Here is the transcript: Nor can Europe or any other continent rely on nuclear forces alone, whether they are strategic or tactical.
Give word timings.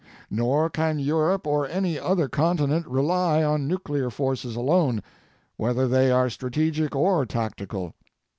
Nor 0.31 0.67
can 0.71 0.97
Europe 0.97 1.45
or 1.45 1.67
any 1.69 1.99
other 1.99 2.27
continent 2.27 2.87
rely 2.87 3.43
on 3.43 3.67
nuclear 3.67 4.09
forces 4.09 4.55
alone, 4.55 5.03
whether 5.57 5.87
they 5.87 6.09
are 6.09 6.27
strategic 6.27 6.95
or 6.95 7.23
tactical. 7.27 7.93